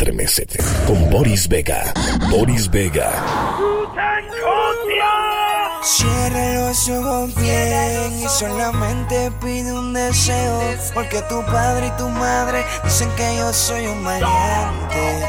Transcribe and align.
Estremecete 0.00 0.58
con 0.86 1.10
Boris 1.10 1.46
Vega. 1.46 1.92
Boris 2.30 2.70
Vega. 2.70 3.12
Cierra 5.82 6.54
los 6.54 6.88
ojos 6.88 7.34
bien 7.34 8.18
y 8.18 8.26
solamente 8.26 9.30
pide 9.42 9.70
un 9.74 9.92
deseo. 9.92 10.58
Porque 10.94 11.20
tu 11.28 11.44
padre 11.44 11.88
y 11.88 11.90
tu 11.98 12.08
madre 12.08 12.64
dicen 12.82 13.10
que 13.10 13.36
yo 13.36 13.52
soy 13.52 13.88
un 13.88 14.02
maleante. 14.02 15.22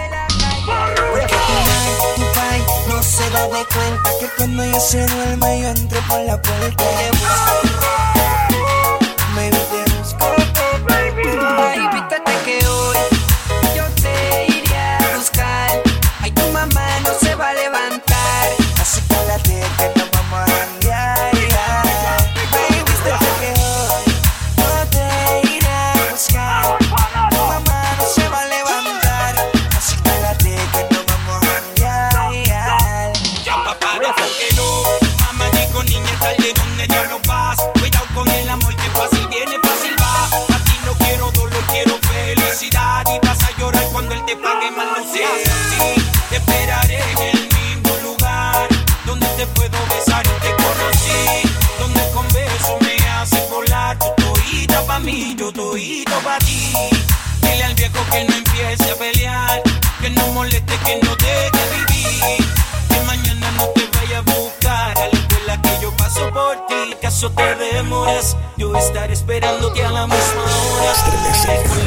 Porque 1.12 1.35
tu 1.35 1.53
madre 1.67 1.91
tu 2.15 2.21
pai 2.34 2.62
no 2.88 3.03
se 3.03 3.29
da 3.29 3.43
de 3.48 3.65
cuenta 3.65 4.09
que 4.21 4.27
cuando 4.38 4.63
yo 4.63 4.79
se 4.79 5.05
duerme 5.05 5.62
yo 5.63 5.67
entro 5.67 5.99
por 6.07 6.21
la 6.21 6.41
puerta 6.41 6.84
y 8.48 8.50
no 45.04 45.13
así. 45.13 46.02
Te 46.30 46.35
esperaré 46.38 46.99
en 46.99 47.18
el 47.18 47.49
mismo 47.55 47.98
lugar 48.04 48.68
donde 49.05 49.26
te 49.38 49.46
puedo 49.48 49.77
besar 49.90 50.24
y 50.26 50.41
te 50.41 50.52
conocí. 50.55 51.49
Donde 51.80 52.02
con 52.12 52.27
beso 52.30 52.77
me 52.82 53.10
hace 53.10 53.41
volar. 53.49 53.98
Tu 53.98 54.05
toita 54.24 54.85
pa' 54.85 54.99
mí, 54.99 55.35
yo 55.38 55.52
toito 55.52 56.20
pa' 56.24 56.38
ti. 56.40 56.74
Dile 57.41 57.63
al 57.63 57.74
viejo 57.74 57.99
que 58.12 58.24
no 58.26 58.35
empiece 58.35 58.91
a 58.91 58.96
pelear. 58.96 59.62
Que 60.02 60.10
no 60.10 60.27
moleste, 60.34 60.77
que 60.85 60.99
no 61.04 61.16
deje 61.16 61.60
Caso 67.22 67.33
te 67.35 67.75
demores, 67.75 68.35
yo 68.57 68.75
estaré 68.75 69.13
esperándote 69.13 69.85
a 69.85 69.91
la 69.91 70.07
misma 70.07 70.44
hora. 70.44 70.94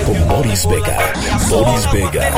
Con 0.06 0.28
Boris 0.28 0.64
Vega. 0.64 1.12
Boris 1.50 1.90
Vega. 1.90 2.30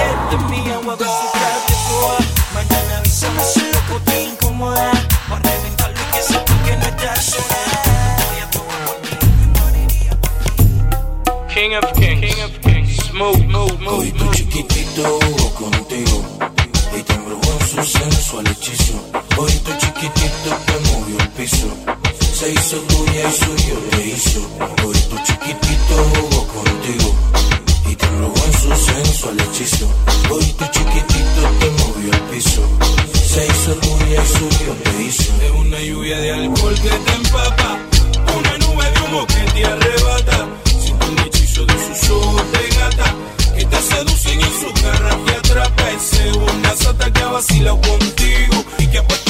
Mañana 2.55 2.99
avísame 3.01 3.45
si 3.45 3.61
loco 3.61 4.01
te 4.03 4.23
incomoda. 4.23 4.93
Pa' 5.29 5.39
reventarlo 5.41 5.99
y 6.01 6.15
que 6.15 6.23
sepa 6.23 6.55
que 6.65 6.77
no 6.79 6.87
estás 6.87 7.23
sola. 7.23 7.45
King 11.53 11.77
of 11.77 11.93
Kings, 11.93 12.21
King 12.21 12.43
of 12.45 12.59
Kings, 12.61 12.97
smooth, 13.11 13.45
move, 13.45 13.79
move, 13.79 13.99
Hoy 13.99 14.13
tu 14.13 14.31
chiquitito 14.31 15.19
jugó 15.23 15.55
contigo 15.55 16.25
y 16.97 17.03
te 17.03 17.13
embrujó 17.13 17.53
en 17.61 17.69
su 17.69 17.85
sensual 17.85 18.47
hechizo. 18.47 18.95
Hoy 19.37 19.53
tu 19.53 19.86
se 22.37 22.53
hizo 22.53 22.77
tuya 22.81 23.31
y 23.31 23.33
suyo 23.33 23.79
te 23.91 24.09
hizo. 24.09 24.41
Hoy 24.85 24.95
tu 25.09 25.17
chiquitito 25.25 25.95
jugó 26.13 26.47
contigo 26.49 27.15
y 27.89 27.97
te 27.97 28.05
embrujó 28.05 28.45
en 28.45 28.53
su 28.53 28.93
sensual 28.93 29.41
hechizo. 29.41 29.87
Hoy 30.31 30.45
tu 30.59 30.65
chiquitito 30.67 31.41
te 31.61 31.71
movió 31.81 32.13
el 32.13 32.21
piso, 32.31 32.63
se 33.27 33.47
hizo 33.47 33.73
tuya 33.77 34.23
y 34.23 34.39
suyo 34.39 34.77
te 34.85 35.03
hizo. 35.05 35.33
Es 35.47 35.51
una 35.53 35.81
lluvia 35.81 36.19
de 36.19 36.33
alcohol 36.33 36.75
que 36.75 36.91
te 36.91 37.13
empapa, 37.15 37.79
una 38.37 38.59
nube 38.59 38.85
de 38.91 39.01
humo 39.01 39.27
que 39.27 39.53
te 39.55 39.65
arrebata. 39.65 40.49
Siento 40.79 41.07
un 41.07 41.19
hechizo 41.21 41.65
de 41.65 41.75
sus 41.87 42.11
ojos 42.11 42.43
de 42.53 42.77
gata, 42.77 43.15
que 43.57 43.65
te 43.65 43.81
seducen 43.81 44.41
y 44.41 44.45
su 44.45 44.85
garra 44.85 45.17
te 45.25 45.33
atrapa. 45.37 45.91
Es 45.91 46.03
segunda 46.03 46.77
sata 46.77 47.11
que 47.11 47.23
ha 47.23 47.29
vacilado 47.29 47.81
contigo 47.81 48.65
y 48.79 48.87
que 48.89 48.99
ha 48.99 49.26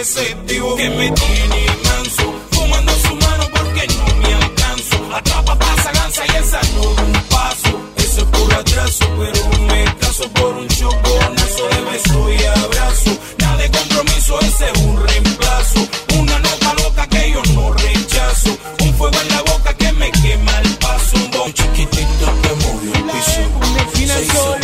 receptivo 0.00 0.76
que 0.76 0.88
me 0.88 1.10
tiene 1.10 1.66
manso. 1.84 2.34
Fumando 2.52 2.92
su 3.04 3.14
mano 3.16 3.44
porque 3.52 3.86
no 3.88 4.16
me 4.22 4.32
alcanzo. 4.32 4.96
Atrapa, 5.14 5.54
pasa, 5.58 5.92
gansa 5.92 6.22
y 6.26 6.36
esa 6.42 6.60
no 6.74 6.82
un 6.88 7.12
paso. 7.28 7.72
Eso 7.96 8.20
es 8.22 8.24
por 8.24 8.54
atraso, 8.54 9.04
pero 9.18 9.42
me 9.68 9.84
caso 9.96 10.26
por 10.30 10.54
un 10.54 10.68
choconazo 10.68 11.62
de 11.72 11.80
beso 11.90 12.32
y 12.32 12.44
abrazo. 12.46 13.10
Nada 13.40 13.56
de 13.58 13.70
compromiso, 13.70 14.40
ese 14.40 14.70
es 14.70 14.78
un 14.78 15.06
reemplazo. 15.06 15.80
Una 16.18 16.38
nota 16.38 16.74
loca 16.82 17.06
que 17.06 17.32
yo 17.32 17.42
no 17.54 17.70
rechazo. 17.74 18.56
Un 18.82 18.94
fuego 18.94 19.20
en 19.20 19.28
la 19.28 19.42
boca 19.52 19.74
que 19.74 19.92
me 19.92 20.10
quema 20.12 20.60
el 20.60 20.78
paso. 20.78 21.16
Un 21.16 21.30
bon 21.30 21.52
Chiquitito 21.52 22.26
te 22.42 22.52
movió 22.64 22.94
el 22.94 23.04
piso, 23.12 24.56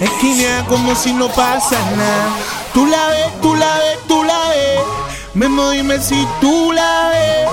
esquina 0.00 0.66
como 0.68 0.96
si 0.96 1.12
no 1.12 1.28
pasa 1.28 1.78
nada. 1.92 2.36
Tú 2.74 2.86
la 2.86 3.06
ves. 3.06 3.31
Memo, 5.52 5.70
dime 5.70 6.00
si 6.00 6.26
tú 6.40 6.72
la 6.72 7.08
ves. 7.08 7.50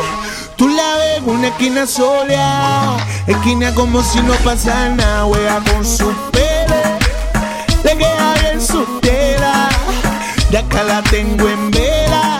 Tú 0.55 0.69
la 0.69 0.95
ves, 0.95 1.21
una 1.25 1.47
esquina 1.49 1.85
sola, 1.85 2.95
esquina 3.27 3.73
como 3.75 4.01
si 4.01 4.21
no 4.21 4.33
pasa 4.35 4.87
nada. 4.89 5.23
Juega 5.25 5.61
con 5.65 5.85
sus 5.85 6.13
pelos, 6.31 6.77
le 7.83 7.97
queda 7.97 8.33
bien 8.35 8.61
su 8.61 8.85
tela. 9.01 9.67
De 10.49 10.59
acá 10.59 10.83
la 10.83 11.03
tengo 11.03 11.49
en 11.49 11.71
vela. 11.71 12.37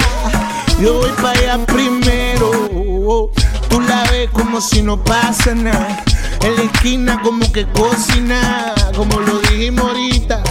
Yo 0.80 0.94
voy 0.94 1.12
para 1.22 1.38
allá 1.38 1.66
primero. 1.66 3.30
Tú 3.70 3.82
la 3.82 4.04
ves 4.12 4.30
como 4.32 4.62
si 4.62 4.82
no 4.82 5.04
pasa 5.04 5.56
nada. 5.56 6.04
En 6.42 6.56
la 6.56 6.62
esquina 6.64 7.22
como 7.22 7.52
que 7.52 7.68
cocina, 7.68 8.74
como 8.96 9.20
lo 9.20 9.40
dijimos 9.40 9.84
ahorita. 9.84 10.42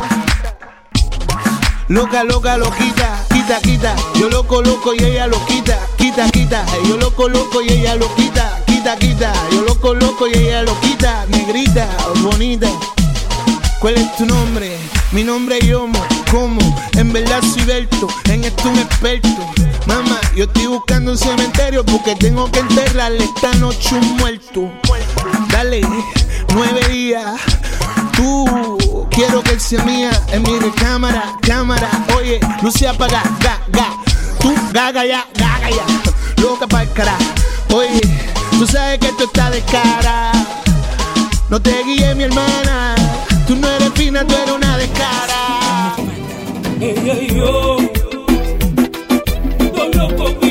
Loca, 1.89 2.23
loca, 2.25 2.59
loquita, 2.59 3.25
quita, 3.49 3.61
quita. 3.63 3.97
Yo 4.15 4.29
lo 4.29 4.47
coloco 4.47 4.93
y 4.95 5.03
ella 5.03 5.27
lo 5.27 5.43
quita, 5.47 5.79
quita, 5.97 6.29
quita. 6.31 6.67
Yo 6.87 6.99
lo 6.99 7.15
coloco 7.15 7.63
y 7.63 7.71
ella 7.71 7.95
lo 7.95 8.15
quita, 8.15 8.63
quita, 8.67 8.97
quita. 8.99 9.33
Yo 9.51 9.63
lo 9.63 9.81
coloco 9.81 10.27
y 10.27 10.33
ella 10.35 10.63
lo 10.63 10.79
quita, 10.81 11.25
negrita, 11.29 11.89
bonita. 12.23 12.69
¿Cuál 13.81 13.95
es 13.95 14.17
tu 14.17 14.27
nombre? 14.27 14.77
Mi 15.13 15.25
nombre 15.25 15.59
es 15.59 15.67
Yomo. 15.67 15.99
¿Cómo? 16.31 16.61
En 16.95 17.11
verdad 17.11 17.41
soy 17.43 17.63
Berto, 17.63 18.09
en 18.29 18.45
esto 18.45 18.69
un 18.69 18.79
experto. 18.81 19.29
Mamá, 19.87 20.21
yo 20.37 20.45
estoy 20.45 20.67
buscando 20.67 21.13
un 21.13 21.19
cementerio 21.19 21.87
porque 21.87 22.17
tengo 22.17 22.51
que 22.51 22.59
enterrarle 22.59 23.25
esta 23.25 23.55
noche 23.55 23.95
un 23.95 24.17
muerto. 24.19 24.71
Dale, 25.51 25.81
nueve 26.55 26.87
días. 26.91 27.41
Tú, 28.15 28.78
quiero 29.19 29.43
que 29.43 29.59
sea 29.59 29.85
mía. 29.85 30.11
En 30.33 30.43
mi 30.43 30.59
recámara, 30.59 31.37
cámara. 31.43 31.91
Oye, 32.17 32.39
luz 32.63 32.75
se 32.75 32.87
apaga, 32.87 33.23
ga, 33.41 33.59
ga. 33.69 33.89
Tú, 34.41 34.55
gaga 34.73 35.05
ya, 35.05 35.27
gaga 35.35 35.71
ya. 35.71 35.85
Loca 36.43 36.67
pa'l 36.69 36.89
cara. 36.93 37.17
Oye, 37.75 38.01
tú 38.53 38.67
sabes 38.67 38.99
que 39.01 39.09
esto 39.09 39.25
está 39.25 39.51
de 39.51 39.61
cara. 39.63 40.33
No 41.51 41.61
te 41.61 41.83
guíes, 41.85 42.15
mi 42.15 42.25
hermana. 42.25 42.95
Tú 43.47 43.57
no 43.57 43.69
eres 43.69 43.91
fina, 43.95 44.25
tú 44.25 44.35
eres 44.35 44.55
una 44.55 44.77
descara. 44.77 45.95
Ella 46.81 47.15
y 47.15 47.35
yo, 47.35 47.79
dos 49.75 49.97
locos 49.97 50.48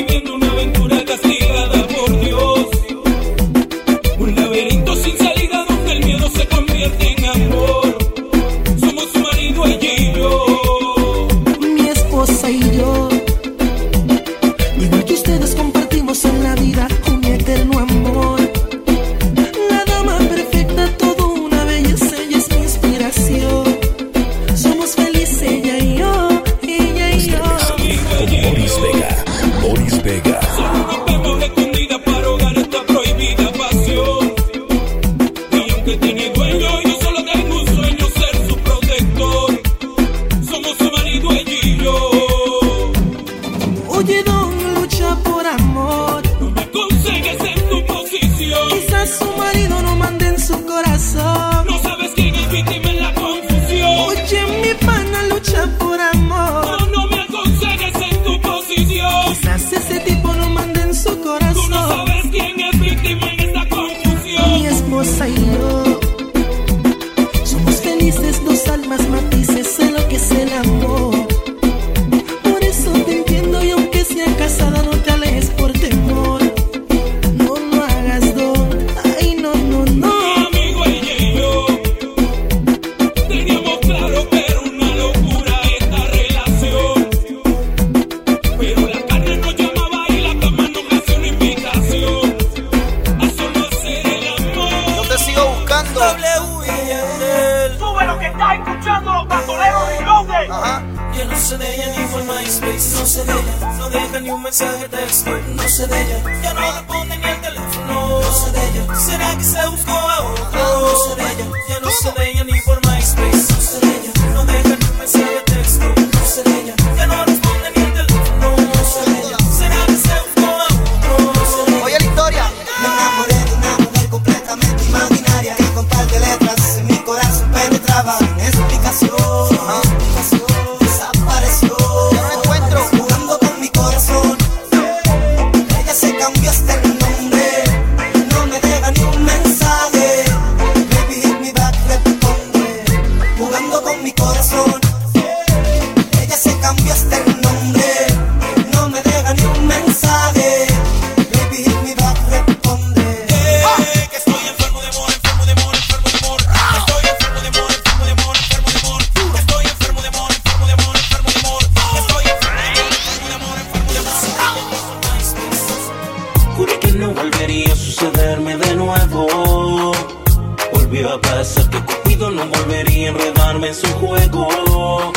en 173.64 173.74
su 173.74 173.86
juego. 173.94 175.12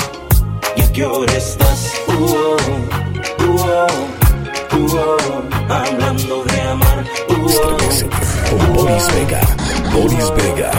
¿Y 0.75 0.81
a 0.81 0.93
qué 0.93 1.05
hora 1.05 1.33
estás? 1.33 1.93
Uh 2.07 2.11
-oh, 2.11 2.57
uh 3.39 3.57
-oh, 3.57 3.87
uh 4.77 4.87
-oh, 4.87 5.43
hablando 5.69 6.43
de 6.45 6.61
amar. 6.61 7.05
Esto 7.29 7.77
es 7.89 8.05
Boris 8.73 9.07
Vega, 9.13 9.41
Boris 9.93 10.31
Vega. 10.37 10.71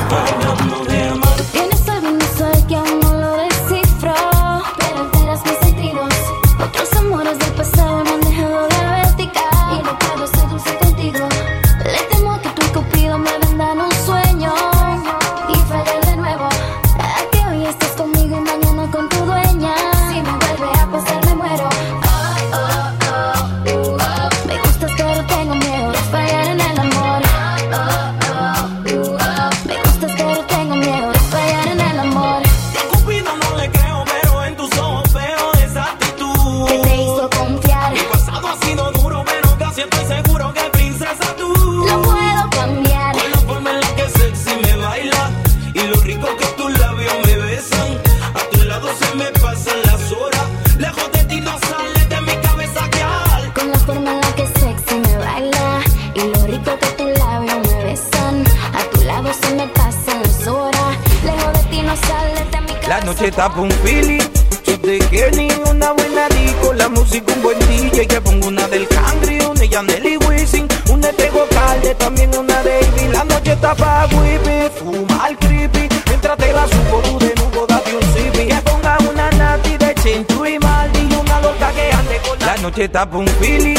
discoteque 64.82 65.31
ni 65.36 65.48
una 65.70 65.93
buena 65.93 66.29
disco, 66.29 66.72
la 66.72 66.89
música 66.89 67.32
un 67.32 67.43
buen 67.43 67.58
DJ, 67.60 68.06
que 68.06 68.20
pongo 68.20 68.48
una 68.48 68.67
del 68.69 68.86
country, 68.89 69.39
una 69.41 69.65
Yandel 69.65 70.06
y 70.06 70.17
Wisin, 70.17 70.67
una 70.91 71.08
Tego 71.12 71.46
Calde, 71.51 71.94
también 71.94 72.31
una 72.36 72.62
Davy, 72.62 73.08
la 73.12 73.24
noche 73.24 73.53
está 73.53 73.74
pa' 73.74 74.06
whippy, 74.06 74.70
fuma 74.79 75.29
el 75.29 75.39
creepy, 75.39 75.89
mientras 76.08 76.36
te 76.36 76.53
la 76.53 76.67
subo 76.67 77.01
tú 77.03 77.19
de 77.19 77.34
nuevo 77.36 77.67
date 77.67 77.96
un 77.96 78.03
sipi, 78.15 78.46
que 78.48 78.60
ponga 78.62 78.98
una 79.10 79.31
nati 79.31 79.77
de 79.77 79.94
Chintu 80.03 80.44
y 80.46 80.58
Maldi, 80.58 81.15
una 81.15 81.41
loca 81.41 81.72
que 81.72 81.93
ande 81.93 82.20
con 82.27 82.39
la, 82.41 82.56
noche 82.56 82.84
está 82.84 83.08
pa' 83.08 83.19
un 83.19 83.29
fili, 83.41 83.74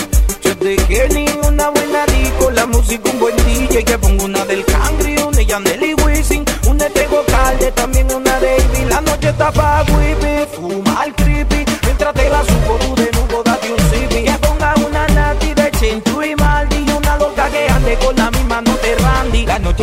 de 0.59 0.75
que 0.75 1.09
ni 1.09 1.25
una 1.45 1.69
buena 1.69 2.05
disco, 2.05 2.49
la 2.51 2.65
música 2.65 3.09
un 3.09 3.19
buen 3.19 3.35
DJ, 3.37 3.83
que 3.83 3.97
pongo 3.97 4.25
una 4.25 4.45
del 4.45 4.63
country, 4.63 5.17
una 5.17 5.41
Yandel 5.41 5.83
y 5.83 5.93
Wisin, 5.95 6.45
una 6.67 6.85
Tego 6.89 7.23
Calde, 7.25 7.71
también 7.71 8.07
una 8.13 8.39
Davy, 8.39 8.85
la 8.87 9.01
noche 9.01 9.29
está 9.29 9.51
pa' 9.51 9.83
whippy, 9.91 10.47
fuma 10.55 10.92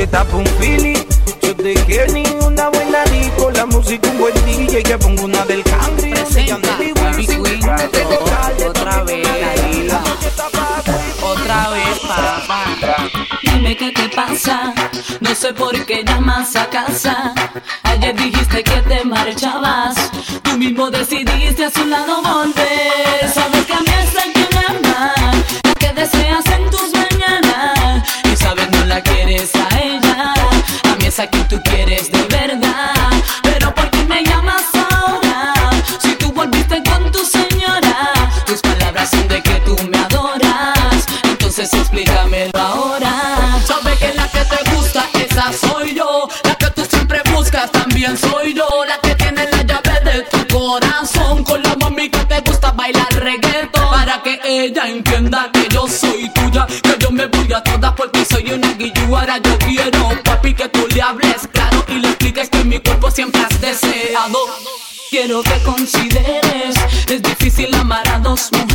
que 0.00 0.06
tapa 0.06 0.34
un 0.34 0.46
fili. 0.58 0.94
Yo 1.42 1.54
te 1.54 1.74
quiero 1.84 2.12
ni 2.14 2.24
una 2.46 2.70
buena 2.70 3.04
disco, 3.04 3.50
la 3.50 3.66
música 3.66 4.08
un 4.08 4.18
buen 4.18 4.34
DJ 4.46 4.82
que 4.82 4.96
pongo 4.96 5.24
una 5.24 5.44
del 5.44 5.62
country. 5.62 6.12
Presenta 6.12 6.78
otra 8.66 9.04
vez 9.04 9.28
la 9.88 10.02
Otra 11.22 11.70
vez 11.70 11.98
papá. 12.08 12.64
Dime 13.42 13.76
qué 13.76 13.92
te 13.92 14.08
pasa, 14.08 14.72
no 15.20 15.34
sé 15.34 15.52
por 15.52 15.74
qué 15.84 16.02
llamas 16.02 16.56
a 16.56 16.70
casa. 16.70 17.34
Ayer 17.82 18.16
dijiste 18.16 18.62
que 18.64 18.80
te 18.88 19.04
marchabas, 19.04 20.10
tú 20.42 20.56
mismo 20.56 20.90
decidiste 20.90 21.66
a 21.66 21.70
su 21.70 21.84
lado 21.84 22.22
volver. 22.22 22.89
infiel 48.00 48.18
soy 48.18 48.54
yo 48.54 48.66
la 48.86 48.98
que 48.98 49.14
tiene 49.14 49.44
la 49.50 49.62
llave 49.62 50.00
de 50.04 50.22
tu 50.22 50.54
corazón. 50.54 51.44
Con 51.44 51.62
la 51.62 51.76
mami 51.76 52.08
que 52.08 52.24
te 52.24 52.40
gusta 52.40 52.72
bailar 52.72 53.08
reggaeton 53.14 53.90
Para 53.90 54.22
que 54.22 54.40
ella 54.44 54.88
entienda 54.88 55.50
que 55.52 55.68
yo 55.68 55.86
soy 55.88 56.30
tuya 56.34 56.66
Que 56.66 56.96
yo 56.98 57.10
me 57.10 57.26
voy 57.26 57.52
a 57.52 57.62
todas 57.62 57.92
por 57.92 58.10
ti, 58.10 58.24
soy 58.24 58.52
una 58.52 58.72
guilluara 58.72 59.38
Yo 59.38 59.58
quiero, 59.58 60.10
papi, 60.24 60.54
que 60.54 60.68
tú 60.68 60.86
le 60.94 61.02
hables 61.02 61.48
claro 61.52 61.84
Y 61.88 61.94
le 61.94 62.08
expliques 62.08 62.48
que 62.48 62.64
mi 62.64 62.78
cuerpo 62.80 63.10
siempre 63.10 63.42
has 63.42 63.60
deseado. 63.60 64.38
Quiero 65.10 65.42
que 65.42 65.62
consideres, 65.64 66.76
es 67.08 67.22
difícil 67.22 67.74
amar 67.74 68.06
a 68.08 68.20
dos 68.20 68.48
mujeres 68.52 68.69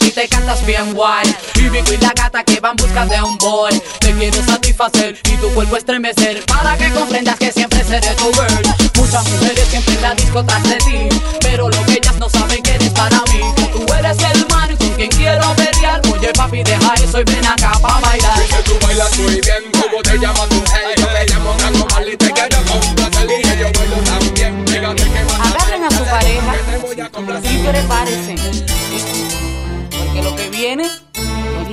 si 0.00 0.10
te 0.10 0.28
cantas 0.28 0.64
bien 0.66 0.94
guay. 0.94 1.34
Y 1.54 1.68
Vico 1.68 1.92
y 1.92 1.96
la 1.98 2.12
gata 2.14 2.44
que 2.44 2.60
van 2.60 2.76
buscas 2.76 3.08
de 3.08 3.20
un 3.22 3.36
boy. 3.38 3.80
Te 4.00 4.12
quiero 4.14 4.44
satisfacer 4.44 5.18
y 5.24 5.36
tu 5.36 5.48
cuerpo 5.54 5.76
estremecer. 5.76 6.44
Para 6.46 6.76
que 6.76 6.90
comprendas 6.90 7.36
que 7.36 7.52
siempre 7.52 7.84
seré 7.84 8.14
tu 8.14 8.32
girl. 8.32 8.74
Muchas 8.96 9.28
mujeres 9.28 9.68
siempre 9.68 9.94
en 9.94 10.02
la 10.02 10.14
disco 10.14 10.42
de 10.42 10.76
ti. 10.78 11.20
Pero 11.40 11.68
lo 11.68 11.86
que 11.86 11.94
ellas 11.94 12.16
no 12.16 12.28
saben 12.28 12.62
que 12.62 12.74
eres 12.74 12.90
para 12.90 13.20
mí. 13.32 13.40
Tú 13.72 13.84
eres 13.94 14.18
el 14.18 14.46
man 14.48 14.76
con 14.76 14.90
quien 14.90 15.10
quiero 15.10 15.54
pelear. 15.56 16.00
Oye, 16.12 16.32
papi, 16.32 16.62
deja 16.62 16.94
eso 16.94 17.20
y 17.20 17.24
ven 17.24 17.46
acá 17.46 17.72
para 17.80 18.00
bailar. 18.00 18.38
Y 18.42 18.62
tú 18.64 18.78
bailas 18.82 19.16
muy 19.18 19.40
bien, 19.40 19.64
¿cómo 19.72 20.02
te 20.02 20.18
llamas 20.18 20.48
tú? 20.48 20.67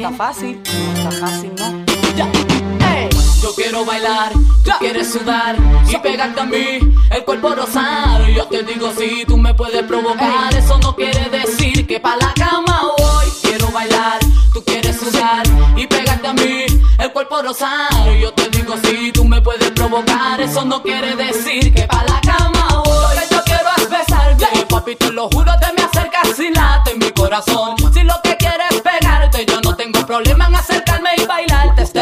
está 0.06 0.18
fácil, 0.18 0.62
no 0.63 0.94
está 0.94 1.12
fácil, 1.12 1.52
¿no? 1.58 1.86
Yeah. 2.15 2.32
Hey. 2.80 3.10
Yo 3.41 3.56
quiero 3.56 3.86
bailar, 3.86 4.34
tú 4.63 4.72
quieres 4.78 5.12
sudar 5.12 5.56
y 5.88 5.98
pegarte 5.98 6.41
a 6.41 6.46
mí, 6.46 6.80
el 7.10 7.26
cuerpo 7.26 7.56
rosado. 7.56 8.28
Yo 8.28 8.46
te 8.46 8.62
digo 8.63 8.91
si 8.96 9.10
sí, 9.10 9.26
tú 9.26 9.36
me 9.36 9.56
puedes 9.56 9.82
provocar, 9.84 10.54
eso 10.56 10.78
no 10.78 10.96
quiere 10.96 11.28
decir 11.30 11.88
que 11.88 12.00
pa 12.00 12.15
la 12.18 12.32
cama 12.36 12.82
voy. 12.98 13.26
Quiero 13.41 13.72
bailar, 13.72 14.20
tú 14.54 14.63
quieres 14.63 14.96
sudar 14.96 15.44
y 15.76 15.88
pegarte 15.88 16.28
a 16.28 16.34
mí, 16.34 16.65
el 17.00 17.12
cuerpo 17.12 17.41
rosado. 17.41 18.13
Yo 18.13 18.32
te 18.34 18.48
digo 18.50 18.76
si 18.84 18.88
sí, 18.88 19.12
tú 19.12 19.26
me 19.26 19.41
puedes 19.41 19.72
provocar, 19.72 20.39
eso 20.39 20.65
no 20.65 20.84
quiere 20.84 21.15
decir 21.15 21.74
que 21.74 21.88
pa 21.88 22.04
la 22.04 22.22
cama 22.22 22.84
voy. 22.86 23.15
Lo 23.15 23.38
yo 23.38 23.44
quiero 23.44 23.70
es 23.78 23.89
besar, 23.89 24.38
yeah. 24.38 24.68
papi, 24.68 24.98
lo 25.12 25.30
juro, 25.30 25.52
te 25.60 25.74
me 25.74 25.82
acercas 25.82 26.39
y 26.39 26.52
late 26.52 26.91
en 26.91 27.00
mi 27.00 27.10
corazón. 27.10 27.85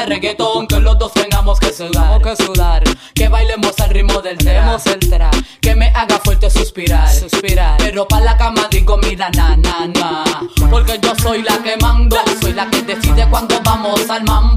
de 0.04 0.16
reggaetón, 0.16 0.68
que 0.68 0.80
los 0.80 0.98
dos 0.98 1.14
tengamos 1.14 1.60
que 1.60 1.72
sudar, 1.72 2.22
que, 2.22 2.36
sudar. 2.36 2.84
que 3.14 3.28
bailemos 3.30 3.80
al 3.80 3.90
ritmo 3.90 4.22
del 4.22 4.38
demos 4.38 4.86
el 4.88 5.00
que 5.62 5.76
me 5.76 5.88
haga 5.96 6.20
fuerte 6.20 6.50
suspirar, 6.50 7.10
suspirar. 7.10 7.78
Pero 7.78 8.08
pa 8.08 8.20
la 8.20 8.36
cama 8.38 8.68
digo 8.70 8.98
mira 8.98 9.30
na 9.32 9.56
na 9.56 9.88
na, 9.88 10.24
porque 10.70 11.00
yo 11.02 11.14
soy 11.22 11.42
la 11.44 11.58
que 11.60 11.78
mando, 11.78 12.18
soy 12.42 12.54
la 12.54 12.70
que 12.70 12.82
decide 12.82 13.28
cuando 13.30 13.60
vamos 13.64 14.10
al 14.10 14.24
mambo 14.24 14.53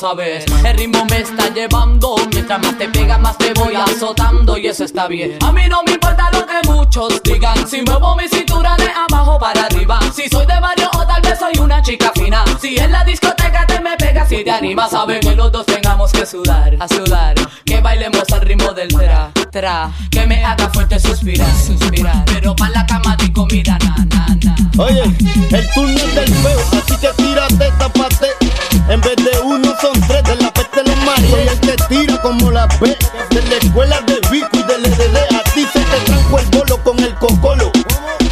sabes. 0.00 0.46
El 0.64 0.78
ritmo 0.78 1.04
me 1.10 1.18
está 1.18 1.52
llevando, 1.52 2.16
mientras 2.32 2.58
más 2.58 2.78
te 2.78 2.88
pega, 2.88 3.18
más 3.18 3.36
te 3.36 3.52
voy 3.52 3.74
azotando 3.74 4.56
y 4.56 4.66
eso 4.66 4.84
está 4.84 5.06
bien. 5.06 5.36
A 5.44 5.52
mí 5.52 5.62
no 5.68 5.82
me 5.84 5.92
importa 5.92 6.30
lo 6.32 6.46
que 6.46 6.68
muchos 6.68 7.22
digan, 7.22 7.68
si 7.68 7.82
muevo 7.82 8.16
mi 8.16 8.26
cintura 8.26 8.76
de 8.76 8.88
abajo 8.88 9.38
para 9.38 9.66
arriba. 9.66 10.00
Si 10.14 10.26
soy 10.30 10.46
de 10.46 10.58
barrio 10.58 10.88
o 10.94 11.06
tal 11.06 11.20
vez 11.20 11.38
soy 11.38 11.52
una 11.60 11.82
chica 11.82 12.12
fina. 12.14 12.42
Si 12.60 12.78
en 12.78 12.90
la 12.90 13.04
discoteca 13.04 13.66
te 13.66 13.78
me 13.80 13.94
pegas, 13.98 14.26
si 14.30 14.42
te 14.42 14.50
animas, 14.50 14.90
sabe 14.90 15.20
que 15.20 15.36
los 15.36 15.52
dos 15.52 15.66
tengamos 15.66 16.10
que 16.12 16.24
sudar, 16.24 16.74
a 16.80 16.88
sudar. 16.88 17.34
Que 17.66 17.80
bailemos 17.82 18.24
al 18.32 18.40
ritmo 18.40 18.72
del 18.72 18.88
tra, 18.88 19.30
tra. 19.50 19.90
Que 20.10 20.26
me 20.26 20.42
haga 20.42 20.70
fuerte 20.70 20.98
suspirar, 20.98 21.52
suspirar. 21.54 22.24
Pero 22.24 22.56
pa' 22.56 22.70
la 22.70 22.86
cama 22.86 23.16
digo, 23.18 23.46
mira, 23.50 23.76
na, 23.84 23.96
na, 24.06 24.26
na. 24.42 24.82
Oye, 24.82 25.02
el 25.50 25.70
turno 25.74 25.98
es 25.98 26.14
del 26.14 26.34
feo, 26.36 26.60
así 26.72 26.96
que 26.96 27.22
tírate, 27.22 27.70
tapate. 27.78 28.39
En 28.88 29.00
vez 29.00 29.16
de 29.16 29.38
uno 29.44 29.74
son 29.80 29.92
tres, 30.08 30.22
de 30.24 30.36
la 30.36 30.52
peste 30.52 30.82
los 30.84 30.96
mareos. 31.04 31.30
Soy 31.30 31.48
el 31.48 31.60
que 31.60 31.76
tira 31.88 32.20
como 32.22 32.50
la 32.50 32.66
B, 32.80 32.96
de 33.30 33.42
la 33.42 33.56
escuela 33.56 34.00
de 34.02 34.20
Vico 34.30 34.48
y 34.52 34.62
del 34.64 34.86
EDD. 34.86 35.16
A 35.34 35.42
ti 35.54 35.66
se 35.72 35.80
te 35.80 35.96
tranco 36.06 36.38
el 36.38 36.46
bolo 36.46 36.82
con 36.82 36.98
el 36.98 37.14
cocolo. 37.14 37.70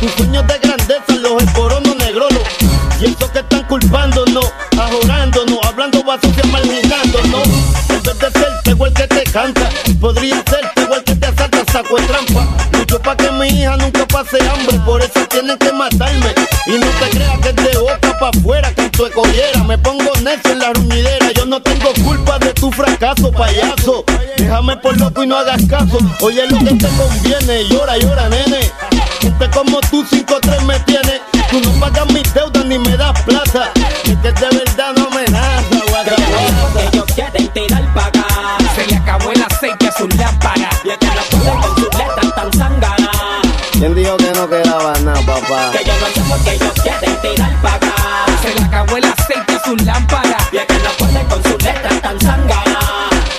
Tus 0.01 0.13
sueños 0.13 0.47
de 0.47 0.59
grandeza 0.59 1.09
los 1.21 1.43
esporonos 1.43 1.97
negrolo. 1.97 2.41
Y 3.01 3.07
eso 3.07 3.31
que 3.33 3.39
están 3.41 3.63
culpándonos, 3.65 4.53
ajorándonos, 4.77 5.59
hablando 5.65 6.03
basura, 6.03 6.43
marginándonos. 6.51 7.49
En 7.91 8.03
vez 8.03 8.19
de 8.19 8.31
ser 8.31 8.49
el 8.67 8.95
que 8.95 9.07
te 9.07 9.23
canta, 9.25 9.69
podría 10.01 10.43
ser 10.49 10.71
el 10.77 11.05
que 11.05 11.15
te 11.15 11.27
asalta, 11.27 11.73
saco 11.73 11.97
de 11.97 12.07
trampa. 12.07 12.47
Lucho 12.73 13.01
pa' 13.01 13.17
que 13.17 13.31
mi 13.33 13.49
hija 13.49 13.77
nunca 13.77 14.07
pase 14.07 14.39
hambre, 14.49 14.79
por 14.85 15.03
eso 15.03 15.21
tienen 15.29 15.59
que 15.59 15.73
matarme. 15.73 16.35
Y 16.67 16.73
no 16.73 16.87
te 16.87 17.11
creas 17.11 17.39
que 17.41 17.49
es 17.51 17.57
de 17.57 17.79
boca 17.79 18.08
pa' 18.19 18.31
afuera, 18.31 18.73
que 18.75 18.89
tu 18.91 19.07
escollera 19.07 19.63
me 19.65 19.79
pongo 19.79 20.11
necio 20.23 20.53
en 20.53 20.59
la 20.59 20.73
ruñidera. 20.73 21.33
Yo 21.33 21.47
no 21.47 21.61
tengo 21.61 21.93
culpa 22.05 22.39
de 22.39 22.53
tu 22.55 22.71
fracaso, 22.71 23.31
payaso. 23.33 24.05
Déjame 24.37 24.77
por 24.79 24.97
loco 24.99 25.23
y 25.23 25.27
no 25.27 25.37
hagas 25.37 25.63
caso. 25.69 25.99
Oye 26.21 26.47
lo 26.49 26.59
que 26.59 26.75
te 26.75 26.89
conviene, 26.89 27.69
llora, 27.69 27.97
llora, 27.99 28.29
nene. 28.29 28.71
Gente 29.21 29.51
como 29.51 29.81
tú, 29.91 30.05
5-3 30.05 30.63
me 30.63 30.79
tiene. 30.81 31.21
Tú 31.51 31.61
no 31.61 31.81
pagas 31.81 32.07
mis 32.13 32.35
deudas 32.35 32.65
ni 32.67 32.79
me 32.79 32.97
das 32.97 33.21
plata. 33.23 33.73
Es 34.05 34.17
que 34.17 34.33
de 34.33 34.59
verdad 34.59 34.93
no 34.97 35.11
me 35.11 35.25
guaca, 35.91 36.15
guaca. 36.17 36.89
Ellos 36.93 37.07
quieren 37.15 37.49
tirar 37.49 37.95
pa' 37.95 38.07
acá. 38.07 38.27
Se 38.75 38.87
le 38.87 38.97
acabó 38.97 39.33
el 39.33 39.43
aceite 39.43 39.89
a 39.89 39.93
sus 39.93 40.15
lámparas. 40.17 40.77
Y 40.85 40.91
es 40.91 40.99
que 40.99 41.07
la 41.07 41.63
con 41.63 41.75
sus 41.77 41.95
letras 41.95 42.35
tan 42.35 42.53
zángana. 42.53 43.11
¿Quién 43.73 43.95
dijo 43.95 44.17
que 44.17 44.28
aceite 49.69 49.75
a 49.75 49.77
sus 49.77 49.83
lámparas. 49.83 50.49
Y 50.53 50.57
es 50.57 50.67
que 50.67 50.79
la 50.79 50.91
ponen 50.99 51.27
con 51.27 51.43
sus 51.43 51.63
letras 51.63 52.01
tan 52.01 52.21
zángana. 52.21 52.79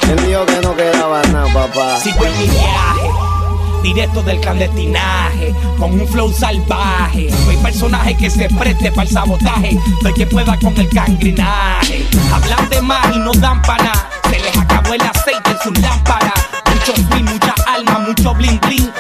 ¿Quién 0.02 0.28
dijo 0.28 0.46
que 0.46 0.62
no 0.62 0.76
quedaba 0.76 1.22
nada, 1.24 1.54
papá? 1.54 2.00
Sigo 2.00 2.26
en 2.26 2.38
mi 2.39 2.48
viaje. 2.48 3.10
Directo 3.84 4.22
del 4.24 4.42
clandestinaje, 4.42 5.56
con 5.80 6.00
un 6.00 6.08
flow 6.08 6.32
salvaje. 6.34 7.30
Soy 7.46 7.58
personaje 7.58 8.18
que 8.18 8.30
se 8.30 8.50
preste 8.50 8.92
para 8.92 9.04
el 9.04 9.13
sabotaje. 9.13 9.80
Soy 10.02 10.13
que 10.13 10.28
pueda 10.28 10.58
con 10.60 10.78
el 10.78 10.88
gangrinaje. 10.89 12.06
Hablan 12.32 12.70
de 12.70 12.82
más 12.82 13.15
y 13.15 13.20
no 13.20 13.32
dan 13.34 13.62
para 13.62 13.84
nada. 13.86 14.10
Se 14.30 14.39
les 14.39 14.58
acabó 14.58 14.94
el 14.94 15.02
aceite 15.02 15.52
en 15.52 15.60
sus 15.63 15.80
lámparas. 15.80 16.34
Mucho 16.65 16.94
swing, 17.08 17.24
mucha 17.24 17.56
alma, 17.68 18.00
mucho 18.00 18.34
bling 18.34 18.60
bling. 18.62 18.92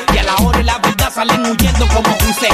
Salen 1.13 1.43
huyendo 1.43 1.87
como 1.87 2.15
Hussein. 2.17 2.53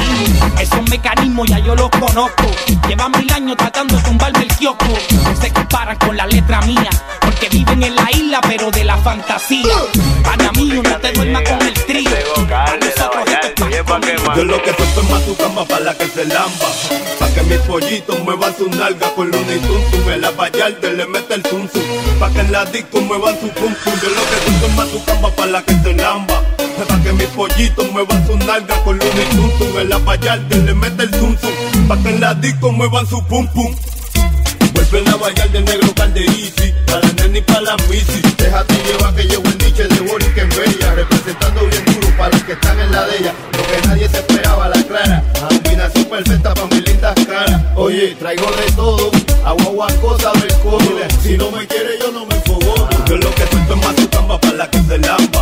Esos 0.60 0.90
mecanismos 0.90 1.48
ya 1.48 1.60
yo 1.60 1.76
los 1.76 1.90
conozco. 1.90 2.46
Llevan 2.88 3.12
mil 3.12 3.32
años 3.34 3.58
tratando 3.58 3.98
de 3.98 4.04
tumbarme 4.04 4.40
el 4.40 4.48
kiosco. 4.56 4.88
No 5.24 5.36
se 5.42 5.52
comparan 5.52 5.98
con 5.98 6.16
la 6.16 6.26
letra 6.26 6.62
mía. 6.62 6.90
Porque 7.20 7.50
viven 7.50 7.84
en 7.84 7.96
la 7.96 8.10
isla, 8.12 8.40
pero 8.42 8.72
de 8.72 8.86
la 8.86 8.98
fantasía. 8.98 9.76
Pana 10.24 10.52
mío, 10.54 10.82
no 10.82 10.98
te 10.98 11.12
duermas 11.12 11.44
con 11.44 11.62
el 11.62 11.74
trío. 11.74 12.10
Yo 14.36 14.44
lo 14.46 14.64
que 14.64 14.74
suelto 14.74 15.02
es 15.02 15.10
más 15.10 15.26
tu 15.26 15.36
cama 15.36 15.66
para 15.66 15.86
la 15.86 15.98
que 15.98 16.08
se 16.08 16.26
lamba. 16.26 16.68
Pa' 17.20 17.30
que 17.30 17.42
mis 17.44 17.60
pollitos 17.60 18.20
muevan 18.22 18.56
su 18.58 18.70
nalga 18.70 19.10
con 19.16 19.32
luna 19.32 19.54
y 19.54 19.60
tuntum. 19.60 20.12
En 20.12 20.22
la 20.22 20.32
vallarde 20.32 20.94
le 20.94 21.06
mete 21.08 21.34
el 21.34 21.44
zum 21.44 21.68
zum. 21.68 21.84
Pa' 22.20 22.32
que 22.32 22.40
en 22.40 22.52
la 22.54 22.64
disco 22.66 23.02
muevan 23.02 23.36
su 23.40 23.50
pum 23.50 23.76
pum. 23.84 23.94
Yo 24.02 24.10
lo 24.10 24.22
que 24.22 24.46
suelto 24.46 24.66
es 24.66 24.76
más 24.76 24.88
tu 24.88 25.04
cama 25.04 25.30
para 25.32 25.52
la 25.52 25.62
que 25.62 25.74
se 25.74 25.94
lamba. 25.94 26.45
Pollitos 27.36 27.92
muevan 27.92 28.26
su 28.26 28.38
nalga 28.38 28.82
con 28.84 28.96
y 28.96 29.36
tuntum. 29.36 29.78
En 29.78 29.90
la 29.90 29.98
vallarde 29.98 30.58
le 30.58 30.74
mete 30.74 31.04
el 31.04 31.14
zum. 31.16 31.36
Pa' 31.88 31.98
que 31.98 32.10
en 32.10 32.22
la 32.22 32.34
disco 32.34 32.72
muevan 32.72 33.06
su 33.08 33.22
pum 33.26 33.46
pum. 33.48 33.76
Vuelven 34.74 35.08
a 35.14 35.16
bailar 35.18 35.50
de 35.52 35.62
negro 35.62 35.94
calderici 35.96 36.74
Para 36.86 37.00
la 37.00 37.14
nena 37.14 37.38
y 37.38 37.42
para 37.42 37.62
la 37.62 37.78
misi 37.90 38.22
Déjate 38.38 38.74
llevar 38.84 39.16
que 39.16 39.24
llevo 39.24 39.44
el 39.48 39.58
niche 39.58 39.88
de 39.88 40.00
Boris 40.02 40.28
que 40.30 40.44
bella 40.44 40.96
Representando 40.96 41.66
bien 41.68 41.86
duro 41.86 42.18
para 42.18 42.30
los 42.32 42.44
que 42.44 42.52
están 42.54 42.80
en 42.80 42.92
la 42.92 43.06
de 43.06 43.18
ella 43.18 43.34
Lo 43.54 43.64
que 43.66 43.88
nadie 43.88 44.10
se 44.10 44.18
esperaba, 44.18 44.68
la 44.70 44.84
clara 44.84 45.24
Combinación 45.48 46.06
perfecta 46.06 46.54
para 46.54 46.68
mis 46.68 46.88
lindas 46.88 47.16
caras 47.26 47.62
Oye, 47.76 48.16
traigo 48.16 48.46
de 48.52 48.72
todo 48.74 49.12
Agua, 49.46 49.66
agua, 49.66 49.88
cosa 50.02 50.32
del 50.34 50.54
codo 50.60 50.80
Si 51.24 51.38
no 51.38 51.52
me 51.52 51.66
quiere 51.68 51.98
yo 52.00 52.12
no 52.12 52.26
me 52.26 52.36
enfogo 52.36 52.90
Yo 53.08 53.18
lo 53.18 53.34
que 53.34 53.48
suelto 53.48 53.74
es 53.76 53.86
más 53.86 53.96
su 53.96 54.40
para 54.40 54.54
la 54.54 54.70
que 54.70 54.80
se 54.84 54.98
lamba 54.98 55.35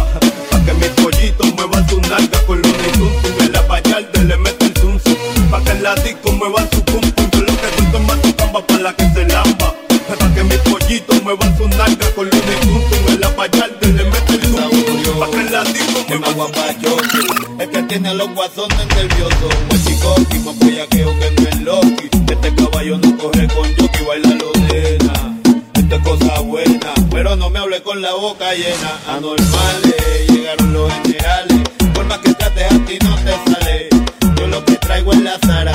disco 16.17 16.31
muevan 16.35 16.81
su 16.81 17.61
Es 17.61 17.69
que 17.69 17.83
tiene 17.83 18.09
a 18.09 18.13
los 18.13 18.33
guasones 18.33 18.87
nerviosos. 18.95 19.53
Un 19.71 19.83
chico 19.83 20.15
y 20.31 20.39
más 20.39 20.59
bellaqueo 20.59 21.19
que 21.19 21.31
no 21.31 21.49
es 21.49 21.61
Loki. 21.61 22.09
Este 22.31 22.55
caballo 22.55 22.97
no 22.97 23.17
corre 23.17 23.47
con 23.47 23.75
Yoki, 23.75 24.03
baila 24.05 24.29
lo 24.29 24.51
nena. 24.67 25.39
Esto 25.73 25.95
es 25.95 26.01
cosa 26.03 26.39
buena, 26.41 26.93
pero 27.09 27.35
no 27.35 27.49
me 27.49 27.59
hable 27.59 27.81
con 27.81 28.01
la 28.01 28.13
boca 28.13 28.53
llena. 28.53 28.99
Anormales, 29.07 30.27
llegaron 30.29 30.73
los 30.73 30.91
generales. 30.93 31.61
Por 31.93 32.05
más 32.05 32.19
que 32.19 32.33
trates 32.33 32.71
a 32.71 32.85
ti 32.85 32.97
no 33.03 33.15
te 33.17 33.51
sale. 33.51 33.89
Yo 34.37 34.47
lo 34.47 34.65
que 34.65 34.75
traigo 34.77 35.13
es 35.13 35.21
la 35.21 35.37
zaranana. 35.39 35.72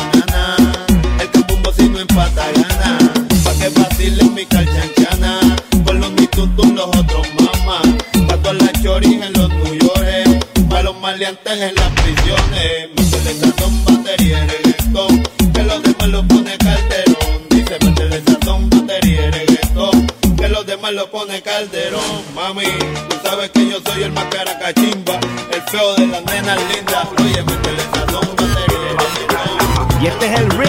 Maleantes 11.19 11.61
en 11.61 11.75
las 11.75 11.91
prisiones. 12.01 12.89
Métele 12.95 13.35
sazón, 13.41 13.85
batería 13.85 14.47
y. 14.47 15.53
Que 15.53 15.63
los 15.65 15.83
demás 15.83 16.09
lo 16.09 16.29
pone 16.29 16.57
calderón. 16.59 17.49
Dice, 17.51 17.77
métele 17.85 18.23
sazón, 18.23 18.71
batería 18.71 19.29
y. 19.29 20.37
Que 20.37 20.49
los 20.49 20.65
demás 20.65 20.93
lo 20.93 21.11
pone 21.11 21.43
calderón. 21.43 22.23
Mami, 22.37 22.67
tú 23.09 23.17
sabes 23.25 23.51
que 23.51 23.69
yo 23.69 23.81
soy 23.85 24.05
el 24.05 24.13
más 24.13 24.27
caracachimba. 24.27 25.19
El 25.53 25.63
feo 25.63 25.95
de 25.97 26.07
las 26.07 26.25
nenas 26.25 26.59
lindas. 26.73 27.09
Oye, 27.19 27.43
métele 27.43 27.83
sazón, 27.93 28.29
batería 28.37 28.79
y 28.87 28.97
reggaetón. 29.03 30.03
Y 30.03 30.07
este 30.07 30.27
es 30.27 30.41
el 30.41 30.51
remix. 30.51 30.68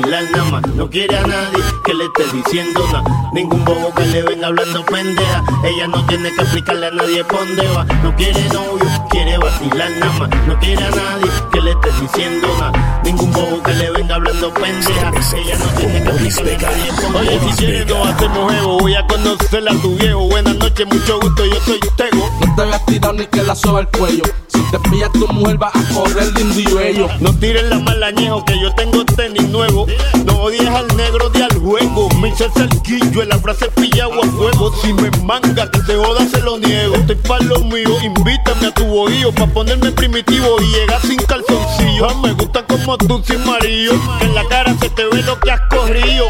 Nada 0.00 0.44
más. 0.50 0.66
No 0.74 0.88
quiere 0.88 1.16
a 1.16 1.22
nadie 1.22 1.62
que 1.84 1.94
le 1.94 2.04
esté 2.04 2.24
diciendo 2.36 2.80
nada. 2.92 3.30
Ningún 3.32 3.64
bobo 3.64 3.92
que 3.94 4.06
le 4.06 4.22
venga 4.22 4.48
hablando 4.48 4.84
pendeja. 4.84 5.44
Ella 5.64 5.86
no 5.86 6.04
tiene 6.06 6.34
que 6.34 6.42
explicarle 6.42 6.86
a 6.86 6.90
nadie 6.90 7.24
por 7.24 7.38
dónde 7.46 7.68
va. 7.68 7.84
No 8.02 8.14
quiere 8.16 8.42
novio, 8.48 8.86
quiere 9.10 9.38
vacilar 9.38 9.90
nada 9.98 10.12
más. 10.18 10.46
No 10.46 10.58
quiere 10.58 10.84
a 10.84 10.90
nadie 10.90 11.30
que 11.52 11.60
le 11.60 11.70
esté 11.72 11.90
diciendo 12.00 12.48
nada. 12.58 13.00
Ningún 13.04 13.32
bobo 13.32 13.62
que 13.62 13.74
le 13.74 13.90
venga 13.90 14.14
hablando 14.16 14.52
pendeja. 14.54 15.12
Ella 15.36 15.56
no 15.58 15.66
tiene 15.78 16.02
que 16.02 16.10
explicarle 16.10 16.66
a 16.66 16.70
nadie 16.70 16.92
por 16.92 17.12
dónde 17.12 17.18
Oye, 17.18 17.40
si 17.40 17.56
quieres 17.56 17.86
nos 17.86 18.08
hacemos 18.08 18.52
jevo. 18.52 18.78
Voy 18.78 18.94
a 18.94 19.06
conocer 19.06 19.68
a 19.68 19.72
tu 19.80 19.96
viejo. 19.96 20.28
Buenas 20.28 20.56
noches, 20.56 20.86
mucho 20.86 21.20
gusto. 21.20 21.44
Yo 21.44 21.60
soy 21.64 21.80
Tego. 21.96 22.30
No 22.40 22.54
te 22.54 22.62
hagas 22.62 22.86
tirado 22.86 23.12
ni 23.14 23.26
que 23.26 23.42
la 23.42 23.54
soba 23.54 23.80
el 23.80 23.88
cuello. 23.88 24.24
Si 24.48 24.60
te 24.70 24.78
pillas 24.90 25.12
tu 25.12 25.26
mujer 25.28 25.62
va 25.62 25.68
a 25.68 25.94
correr 25.94 26.32
lindo 26.34 26.60
y 26.60 26.74
bello. 26.74 27.08
No 27.20 27.32
tires 27.38 27.64
la 27.64 27.78
malañejo 27.78 28.44
que 28.44 28.60
yo 28.60 28.72
tengo 28.74 29.04
tenis 29.04 29.48
nuevo. 29.48 29.85
No 30.24 30.42
odies 30.42 30.68
al 30.68 30.86
negro 30.96 31.28
de 31.30 31.44
al 31.44 31.58
juego. 31.58 32.08
Me 32.20 32.28
hice 32.28 32.48
cerquillo 32.54 33.22
en 33.22 33.28
la 33.28 33.38
frase 33.38 33.68
pillado 33.70 34.22
a 34.22 34.26
fuego. 34.26 34.72
Si 34.82 34.92
me 34.92 35.10
manga 35.22 35.70
que 35.70 35.80
te 35.80 35.96
joda 35.96 36.26
se 36.28 36.40
lo 36.40 36.58
niego. 36.58 36.94
Estoy 36.96 37.16
pa' 37.16 37.38
lo 37.40 37.60
mío, 37.60 37.90
invítame 38.02 38.66
a 38.66 38.74
tu 38.74 38.84
bohío 38.84 39.32
pa' 39.32 39.46
ponerme 39.46 39.92
primitivo 39.92 40.60
y 40.60 40.66
llegar 40.66 41.00
sin 41.02 41.18
calzoncillo. 41.18 42.08
Ah, 42.08 42.14
me 42.22 42.32
gusta 42.32 42.64
como 42.66 42.96
tú 42.98 43.22
sin 43.24 43.44
marido. 43.44 43.94
Que 44.18 44.26
en 44.26 44.34
la 44.34 44.44
cara 44.44 44.74
se 44.80 44.90
te 44.90 45.04
ve 45.06 45.22
lo 45.22 45.38
que 45.40 45.50
has 45.50 45.60
corrido. 45.68 46.26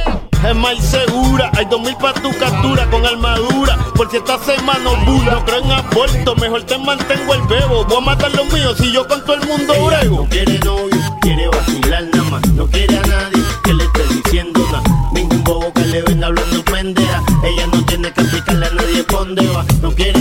Es 0.49 0.55
más 0.55 0.79
segura, 0.79 1.51
hay 1.57 1.65
dos 1.65 1.81
mil 1.81 1.97
pa' 1.97 2.13
tu 2.15 2.31
captura 2.39 2.89
con 2.91 3.05
armadura. 3.05 3.79
Por 3.95 4.11
si 4.11 4.19
esta 4.19 4.39
semana 4.39 4.91
bulla. 5.05 5.33
No 5.33 5.45
creo 5.45 5.65
en 5.65 5.73
aborto, 5.73 6.37
mejor 6.37 6.63
te 6.65 6.79
mantengo 6.79 7.35
el 7.35 7.43
bebo. 7.43 7.85
Voy 7.85 7.99
a 7.99 8.01
matar 8.01 8.33
los 8.35 8.53
míos 8.53 8.77
si 8.79 8.93
yo 8.93 9.07
con 9.09 9.25
todo 9.25 9.35
el 9.35 9.47
mundo 9.47 9.75
brego. 9.87 10.29
Dónde 19.09 19.47
va. 19.49 19.65
No 19.83 19.93
quiere 19.93 20.16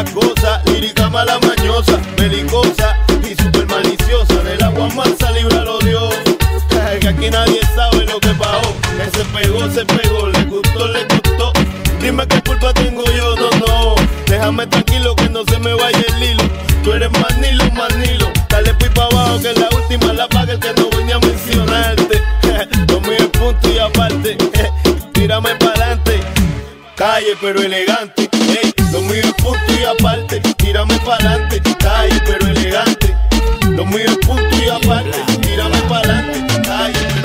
Las 0.00 0.12
cosas. 0.12 0.64
Lírica 0.64 1.10
mala 1.10 1.38
mañosa, 1.40 2.00
belicosa 2.16 2.96
y 3.22 3.34
super 3.34 3.66
maliciosa. 3.66 4.34
Del 4.44 4.62
agua 4.62 4.88
mansa, 4.94 5.30
líbralo 5.32 5.78
Dios. 5.80 6.14
Que 7.00 7.08
aquí 7.08 7.28
nadie 7.28 7.60
sabe 7.74 8.06
lo 8.06 8.18
que 8.18 8.28
pasó. 8.28 8.74
Que 8.96 9.18
se 9.18 9.24
pegó, 9.26 9.70
se 9.70 9.84
pegó, 9.84 10.28
le 10.28 10.44
gustó, 10.44 10.88
le 10.88 11.04
gustó. 11.04 11.52
Dime 12.00 12.26
qué 12.26 12.40
culpa 12.40 12.72
tengo 12.72 13.04
yo, 13.14 13.36
no, 13.36 13.50
no. 13.66 13.94
Déjame 14.24 14.66
tranquilo 14.68 15.14
que 15.16 15.28
no 15.28 15.44
se 15.44 15.58
me 15.58 15.74
vaya 15.74 16.02
el 16.16 16.22
hilo. 16.22 16.44
Tú 16.82 16.92
eres 16.94 17.10
manilo, 17.12 17.70
manilo. 17.72 18.32
Dale 18.48 18.72
pues 18.74 18.90
pa' 18.92 19.04
abajo 19.04 19.38
que 19.42 19.52
la 19.52 19.68
última 19.76 20.14
la 20.14 20.26
paga 20.28 20.58
que 20.58 20.80
no 20.80 20.88
venía 20.96 21.16
a 21.16 21.20
mencionarte. 21.20 22.22
Lo 22.88 23.00
mío 23.02 23.18
es 23.18 23.28
punto 23.38 23.68
y 23.68 23.78
aparte. 23.78 24.38
Tírame 25.12 25.54
pa'lante. 25.56 26.20
Calle 26.96 27.36
pero 27.38 27.60
elegante. 27.62 28.19
Lo 28.92 29.00
mío 29.02 29.34
punto 29.38 29.72
y 29.80 29.84
aparte. 29.84 30.40
Tírame 30.56 30.98
pa'lante. 31.00 31.60
Calle 31.78 32.20
pero 32.26 32.46
elegante. 32.46 33.16
Lo 33.70 33.84
mío 33.86 34.18
punto 34.26 34.56
y 34.64 34.68
aparte. 34.68 35.18
Tírame 35.40 35.80
pa'lante. 35.88 36.60
Calle 36.62 37.20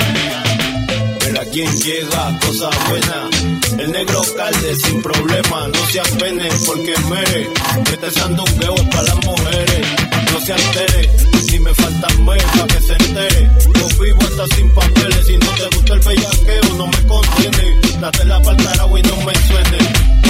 pero 1.20 1.40
a 1.40 1.44
quien 1.44 1.70
llega, 1.80 2.38
cosa 2.40 2.70
buena. 2.88 3.55
El 3.86 3.92
negro 3.92 4.20
calde 4.36 4.74
sin 4.74 5.00
problema, 5.00 5.68
no 5.68 5.86
se 5.92 6.00
apene 6.00 6.48
porque 6.66 6.92
mere. 7.08 7.48
Este 7.92 8.10
sandungueo 8.10 8.74
es 8.74 8.82
para 8.82 9.02
las 9.04 9.24
mujeres. 9.24 9.86
No 10.32 10.40
se 10.40 10.52
altere, 10.52 11.10
si 11.48 11.60
me 11.60 11.72
faltan 11.72 12.26
pa' 12.26 12.66
que 12.66 12.80
se 12.80 12.92
entere. 12.94 13.48
Yo 13.78 14.02
vivo 14.02 14.18
hasta 14.22 14.56
sin 14.56 14.74
papeles, 14.74 15.26
si 15.28 15.36
no 15.36 15.50
te 15.52 15.76
gusta 15.76 15.92
el 15.94 16.00
bellaqueo, 16.00 16.74
no 16.78 16.86
me 16.88 17.06
contiene. 17.06 17.80
Date 18.00 18.24
la 18.24 18.42
palta 18.42 18.72
agua 18.82 18.98
y 18.98 19.02
no 19.04 19.16
me 19.18 19.34
suene. 19.46 19.78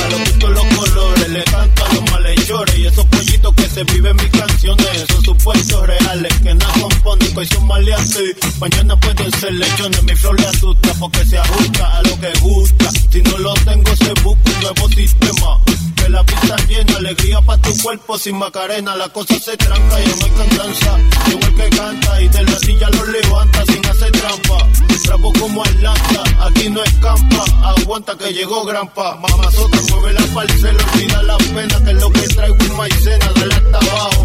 A 0.04 0.08
los 0.10 0.20
gustos 0.20 0.50
los 0.50 0.64
colores, 0.76 1.28
le 1.30 1.44
canto 1.44 1.84
a 1.86 1.94
los 1.94 2.10
malhechores. 2.10 2.78
Y 2.78 2.86
esos 2.86 3.06
pollitos 3.06 3.54
que 3.54 3.68
se 3.70 3.84
viven 3.84 4.16
mis 4.16 4.30
canciones, 4.38 5.04
son 5.08 5.24
supuestos 5.24 5.86
reales 5.86 6.34
que 6.42 6.54
nada 6.54 6.74
componen, 6.78 7.34
que 7.34 7.46
son 7.46 7.66
maleantes. 7.66 8.36
Mañana 8.60 9.00
pueden 9.00 9.32
ser 9.32 9.54
lechones, 9.54 10.02
mi 10.02 10.14
flor 10.14 10.38
le 10.38 10.46
asusta 10.46 10.92
porque 11.00 11.24
se 11.24 11.38
ajusta 11.38 11.98
a 11.98 12.02
lo 12.02 12.20
que 12.20 12.38
gusta. 12.40 12.90
Si 13.10 13.22
no 13.22 13.38
lo 13.38 13.45
tengo, 13.54 13.96
se 13.96 14.12
busca 14.22 14.50
un 14.50 14.60
nuevo 14.60 14.88
sistema. 14.88 15.58
Que 15.96 16.08
la 16.08 16.24
pista 16.24 16.56
llena, 16.68 16.96
alegría 16.96 17.40
para 17.40 17.60
tu 17.62 17.76
cuerpo 17.82 18.18
sin 18.18 18.36
macarena. 18.38 18.96
La 18.96 19.08
cosa 19.08 19.38
se 19.38 19.56
tranca 19.56 20.00
y 20.00 20.06
no 20.06 20.24
hay 20.24 20.30
cantanza. 20.30 20.98
Igual 21.30 21.54
que 21.54 21.76
canta 21.76 22.22
y 22.22 22.28
de 22.28 22.42
la 22.44 22.58
silla 22.58 22.88
lo 22.90 23.06
levanta 23.06 23.64
sin 23.66 23.86
hacer 23.86 24.12
trampa. 24.12 24.68
Bravo 25.06 25.32
como 25.38 25.62
Atlanta, 25.62 26.24
aquí 26.40 26.68
no 26.68 26.82
escampa. 26.82 27.44
Aguanta 27.62 28.16
que 28.16 28.32
llegó 28.32 28.64
Grampa. 28.64 29.16
Mamazota, 29.16 29.78
mueve 29.90 30.12
la 30.14 30.26
parcela, 30.34 30.84
olvida 30.92 31.22
la 31.22 31.38
pena 31.38 31.84
que 31.84 31.90
es 31.90 32.00
lo 32.00 32.10
que 32.10 32.28
traigo 32.28 32.56
es 32.56 32.70
maicena. 32.70 33.32
Dale 33.34 33.54
hasta 33.54 33.78
abajo. 33.78 34.24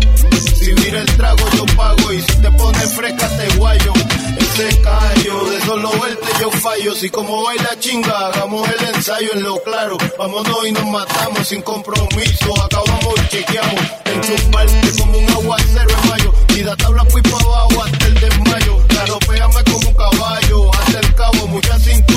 Si 0.62 0.72
mira 0.74 1.00
el 1.00 1.18
trago, 1.18 1.44
yo 1.58 1.66
pago. 1.76 2.14
Y 2.14 2.22
si 2.22 2.36
te 2.42 2.52
pones 2.52 2.94
fresca, 2.94 3.28
te 3.38 3.58
guayo. 3.58 3.94
Ese 4.38 4.82
callo, 4.82 5.50
de 5.50 5.62
solo 5.62 5.92
verte 6.00 6.28
yo 6.40 6.52
fallo. 6.52 6.94
Si 6.94 7.10
como 7.10 7.44
baila 7.44 7.80
chinga, 7.80 8.28
hagamos 8.28 8.70
el 8.70 8.96
ensayo 8.96 9.30
en 9.34 9.44
lo 9.44 9.62
claro. 9.64 9.98
Vámonos 10.20 10.68
y 10.68 10.72
nos 10.72 10.86
matamos 10.86 11.48
sin 11.48 11.62
compromiso. 11.64 12.64
Acabamos 12.64 13.16
y 13.26 13.28
chequeamos. 13.30 13.82
Enchufarte 14.06 14.92
como 15.00 15.18
un 15.18 15.30
aguacero 15.32 15.90
en 15.90 16.10
mayo. 16.10 16.34
Y 16.56 16.62
da 16.62 16.76
tabla 16.76 17.06
fui 17.06 17.22
pa' 17.24 17.40
abajo 17.40 17.84
hasta 17.84 18.06
el 18.06 18.14
desmayo. 18.20 18.78
Claro, 18.88 19.20
pégame 19.20 19.64
como 19.64 19.90
un 19.90 19.96
caballo. 19.96 20.72
Hasta 20.76 21.00
el 21.00 21.16
cabo, 21.16 21.48
mucha 21.48 21.80
cintura 21.80 22.11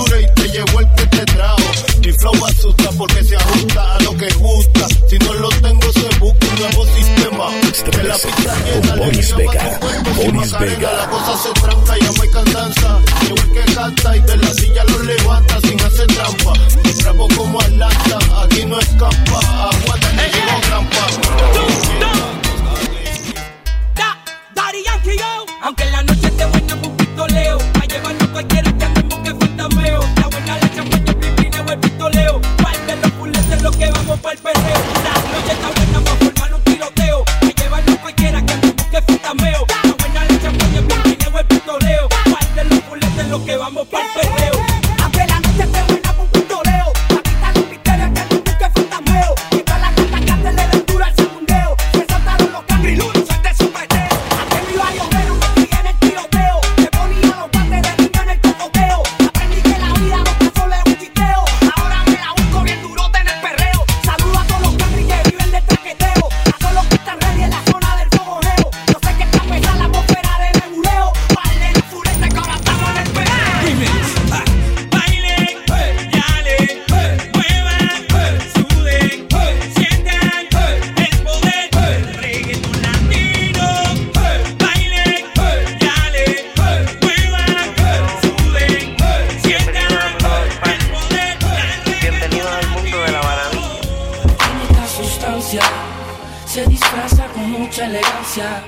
mucha 97.75 97.87
elegancia. 97.87 98.63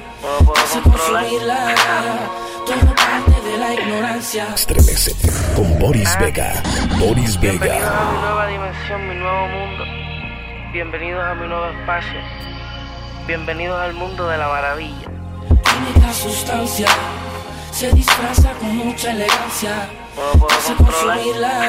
Hace 0.64 0.80
consumirla, 0.80 1.74
todo 2.66 2.94
parte 2.96 3.40
de 3.48 3.56
la 3.56 3.74
ignorancia. 3.74 4.48
Estremece 4.52 5.14
con 5.54 5.78
Boris 5.78 6.18
Vega. 6.18 6.60
Boris 6.98 7.38
Bienvenidos 7.38 7.82
Vega. 7.82 8.00
a 8.00 8.10
mi 8.10 8.18
nueva 8.18 8.46
dimensión, 8.48 9.08
mi 9.08 9.14
nuevo 9.14 9.46
mundo. 9.46 9.84
Bienvenidos 10.72 11.24
a 11.24 11.34
mi 11.34 11.46
nuevo 11.46 11.66
espacio. 11.66 12.18
Bienvenidos 13.28 13.78
al 13.78 13.94
mundo 13.94 14.26
de 14.26 14.38
la 14.38 14.48
maravilla. 14.48 15.06
Química 15.48 16.12
sustancia 16.12 16.88
se 17.70 17.92
disfraza 17.92 18.50
con 18.54 18.76
mucha 18.76 19.12
elegancia. 19.12 19.88
Hace 20.50 20.74
consumirla, 20.74 21.68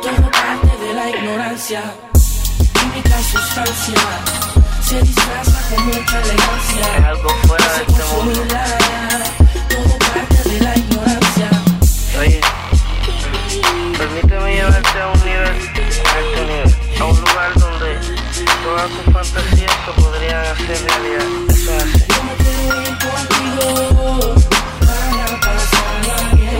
todo 0.00 0.30
parte 0.30 0.82
de 0.82 0.94
la 0.94 1.10
ignorancia. 1.10 1.82
Química 2.72 3.18
sustancia 3.18 4.48
es 4.90 4.96
algo 7.04 7.28
fuera 7.46 7.72
de 7.74 7.82
este 7.82 8.04
mundo. 8.14 8.40
Permíteme 13.98 14.54
llevarte 14.54 15.00
a 15.00 15.08
un 15.08 15.20
nivel, 15.26 15.44
a 15.44 15.50
este 16.20 16.40
nivel, 16.40 16.74
a 16.98 17.04
un 17.04 17.20
lugar 17.20 17.52
donde 17.56 17.98
todas 18.64 18.88
tus 18.88 19.04
fantasías 19.12 19.72
se 19.84 19.92
podrían 20.00 20.46
hacer 20.46 20.78
realidad. 20.86 21.26
Eso 21.50 21.70
es 21.76 21.82
así. 21.84 22.04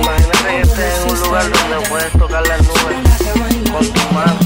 Imagínate 0.02 0.48
que 0.48 0.60
estés 0.60 1.00
en 1.00 1.10
un 1.10 1.20
lugar 1.20 1.44
donde 1.50 1.88
puedes 1.88 2.12
tocar 2.12 2.46
las 2.46 2.60
nubes 2.60 3.72
con 3.72 3.86
tu 3.90 4.02
mano. 4.12 4.38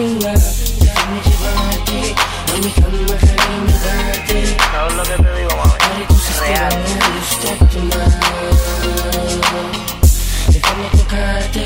mía. 0.00 0.34
Déjame 0.80 1.20
llevarte, 1.26 2.14
a 2.48 2.56
mi 2.56 2.70
cama 2.72 2.98
déjame 3.06 3.72
darte. 3.84 4.56
¿Sabes 4.72 4.94
lo 4.94 5.02
que 5.02 5.16
te 5.22 5.30
digo, 5.38 5.50
mami? 5.56 5.72
Hay 5.96 6.04
cosas 6.06 6.40
Real. 6.40 6.68
que 6.70 6.76
me 6.76 7.08
gusta 7.18 7.50
tu 7.66 7.78
mano. 7.78 8.20
Tocarte, 10.92 11.64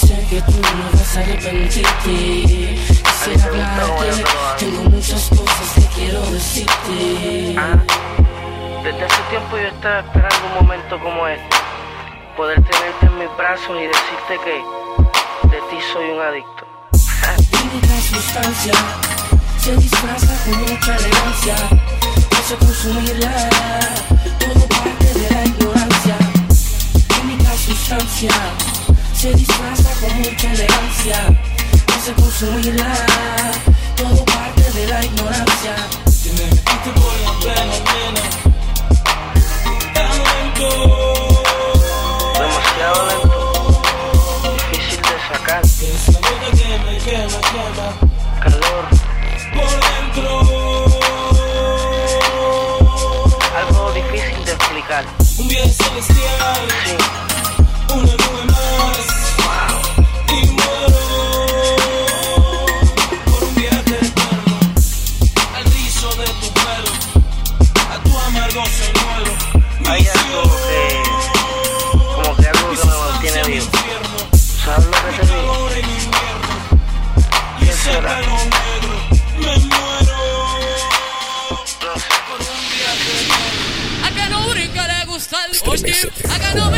sé 0.00 0.26
que 0.30 0.40
tú 0.42 0.52
no 0.52 0.84
vas 0.92 1.16
a 1.16 1.20
arrepentirte. 1.20 1.84
Quisiera 2.04 3.44
hablarte, 3.44 4.24
tengo 4.58 4.82
muchas 4.90 5.28
cosas 5.28 5.68
que 5.74 5.82
quiero 5.94 6.20
decirte. 6.30 7.56
Desde 8.84 9.04
hace 9.04 9.22
tiempo 9.30 9.56
yo 9.56 9.68
estaba 9.68 10.00
esperando 10.00 10.46
un 10.46 10.54
momento 10.62 10.98
como 11.00 11.26
este. 11.26 11.56
Poder 12.36 12.62
tenerte 12.62 13.06
en 13.06 13.18
mis 13.18 13.36
brazos 13.36 13.76
y 13.76 13.86
decirte 13.86 14.38
que 14.44 15.48
de 15.48 15.60
ti 15.68 15.78
soy 15.92 16.10
un 16.10 16.20
adicto 16.20 16.67
química 17.58 18.00
sustancia 18.00 18.72
se 19.62 19.76
disfraza 19.76 20.34
con 20.44 20.60
mucha 20.60 20.96
elegancia. 20.96 21.56
Hace 22.38 22.54
consumirla 22.56 23.50
todo 24.38 24.68
parte 24.68 25.14
de 25.14 25.30
la 25.30 25.44
ignorancia. 25.44 26.16
Química 27.08 27.52
sustancia 27.56 28.30
se 29.14 29.34
disfraza 29.34 29.90
con 30.00 30.18
mucha 30.18 30.52
elegancia. 30.52 31.16
Hace 31.96 32.12
consumirla 32.14 32.94
todo 33.96 34.24
parte 34.24 34.70
de 34.72 34.86
la 34.86 35.04
ignorancia. 35.04 35.74
Te 36.84 36.90
por 36.92 37.14
la 37.24 37.32
plena, 37.40 37.76
nena. 37.88 38.24
Lento. 40.28 40.70
Demasiado 42.34 42.98
lento. 43.08 43.82
Difícil 44.72 45.02
de 45.02 45.16
sacar 45.28 45.62
quema, 46.98 47.40
quema. 47.50 47.88
Calor. 48.40 48.84
Por 49.54 49.70
dentro. 49.86 50.30
Algo 53.56 53.92
difícil 53.92 54.44
de 54.44 54.52
explicar. 54.52 55.04
Un 55.38 55.48
bien 55.48 55.72
celestial. 55.72 57.37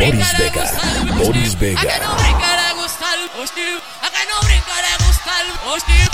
Boris 0.00 0.32
Vega. 0.32 0.64
Boris 1.18 1.54
Vega. 1.54 1.80
A 1.80 1.84
que 1.84 1.98
non 2.00 2.16
brincar 2.16 2.56
é 2.56 2.72
gustar, 2.72 3.18
hostil. 3.36 3.76
A 4.00 4.08
que 4.08 4.22
non 4.32 4.40
brincar 4.48 4.80
é 4.80 4.96
gustar, 5.04 5.44
hostil. 5.68 6.10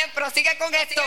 bien, 0.00 0.10
prosigue 0.14 0.56
con 0.58 0.74
esto. 0.74 1.02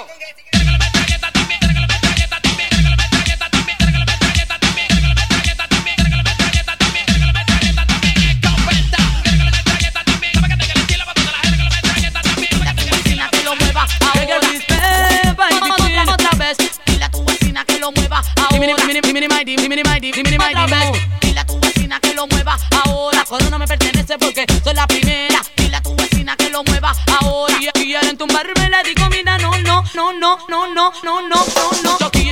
Dile 21.22 21.40
a 21.40 21.46
tu 21.46 21.60
vecina 21.60 22.00
que 22.00 22.14
lo 22.14 22.28
mueva 22.28 22.58
ahora. 22.86 23.26
Cuando 23.28 23.50
no 23.50 23.60
me 23.60 23.68
tumbarme 28.28 28.70
la 28.70 28.82
digo, 28.84 29.10
mira, 29.10 29.38
no, 29.38 29.52
no, 29.64 29.84
no, 29.94 30.14
no, 30.14 30.38
no, 30.48 30.68
no, 30.74 30.92
no, 31.04 31.24
no, 31.84 31.98
no. 32.00 32.23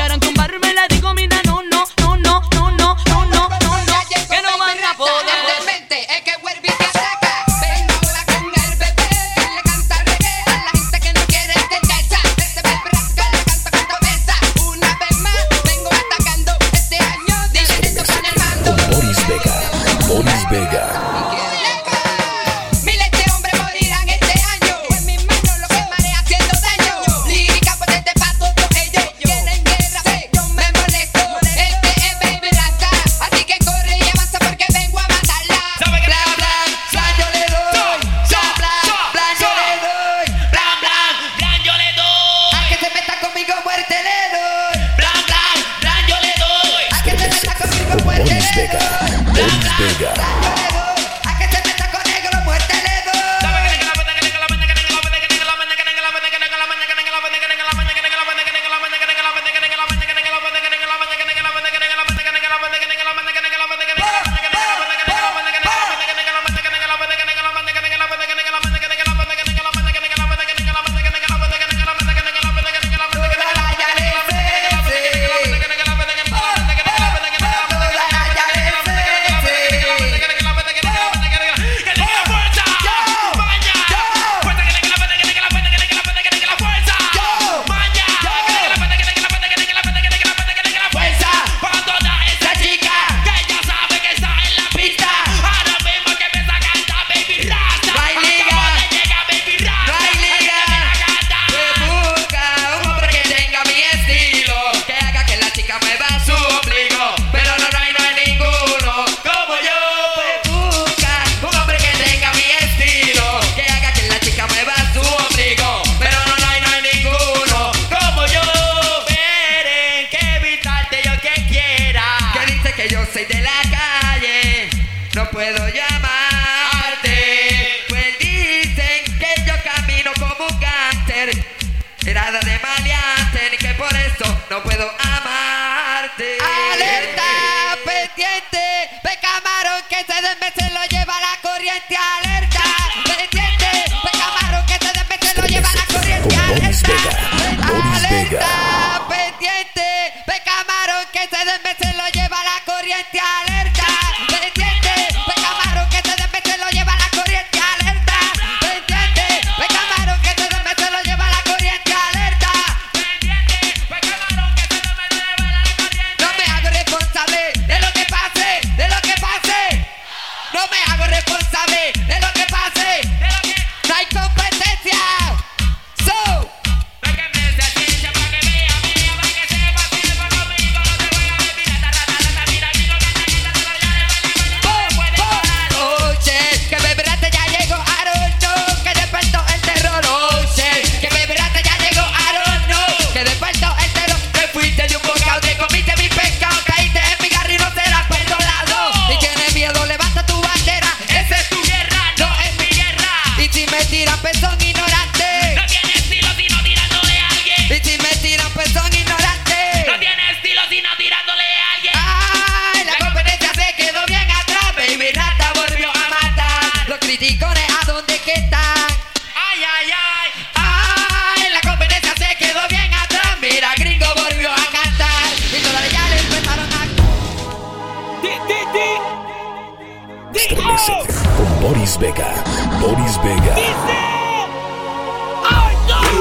ustedes 151.41 151.61
me 151.63 151.85
se 151.85 151.93
lo 151.97 152.07
lleva 152.09 152.37
la 152.43 152.63
corriente 152.65 153.19
al 153.19 153.50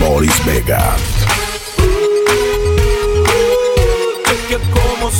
Boris 0.00 0.44
Vega. 0.46 0.96
Que 4.48 4.58
como 4.58 5.10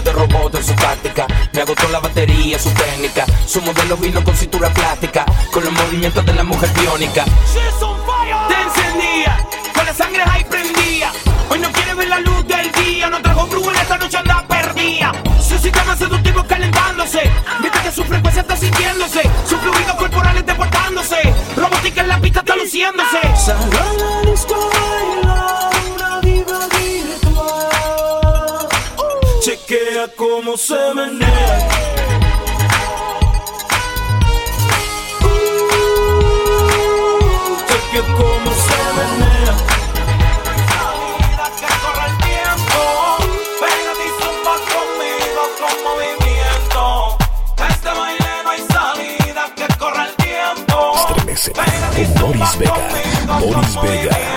de 0.00 0.12
robot 0.12 0.54
en 0.54 0.64
su 0.64 0.74
táctica. 0.74 1.26
Me 1.54 1.62
agotó 1.62 1.88
la 1.88 2.00
batería, 2.00 2.58
su 2.58 2.70
técnica. 2.70 3.24
Su 3.46 3.62
modelo 3.62 3.96
vino 3.96 4.22
con 4.22 4.36
cintura 4.36 4.72
plástica. 4.72 5.24
Con 5.50 5.64
los 5.64 5.72
movimientos 5.72 6.24
de 6.24 6.34
la 6.34 6.42
mujer 6.44 6.68
biónica. 6.78 7.24
She's 7.24 7.82
on 7.82 7.98
fire. 8.04 8.36
Te 8.48 8.62
encendía, 8.62 9.38
con 9.74 9.86
la 9.86 9.94
sangre 9.94 10.22
ahí 10.30 10.44
prendía. 10.44 11.10
Hoy 11.50 11.58
no 11.58 11.72
quiere 11.72 11.94
ver 11.94 12.08
la 12.08 12.20
luz 12.20 12.46
del 12.46 12.70
día. 12.72 13.08
No 13.08 13.22
trajo 13.22 13.46
brujo 13.46 13.70
en 13.70 13.76
esta 13.76 13.96
noche 13.96 14.18
anda 14.18 14.44
perdida. 14.46 15.12
Su 15.40 15.58
sistema 15.58 15.96
seductivo 15.96 16.44
calentándose. 16.46 17.30
Mientras 17.60 17.84
que 17.84 17.92
su 17.92 18.04
frecuencia 18.04 18.42
está 18.42 18.56
sintiéndose. 18.56 19.22
Su 19.48 19.56
fluido 19.56 19.95
está 22.64 22.88
luciéndose. 22.92 23.20
La 24.24 24.32
escuela, 24.32 25.70
una 25.94 26.20
diva 26.20 26.60
virtual. 26.78 28.68
Chequea 29.40 30.08
cómo 30.16 30.56
se 30.56 30.94
menea. 30.94 31.95
Boris 52.26 52.56
Vega. 52.56 52.74
Boris 53.38 53.76
Vega. 53.82 54.36